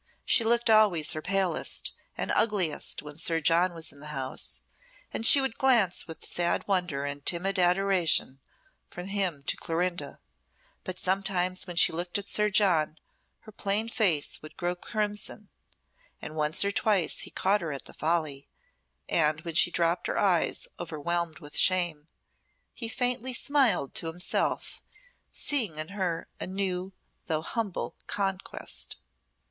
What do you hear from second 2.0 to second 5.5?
and ugliest when Sir John was in the house, and she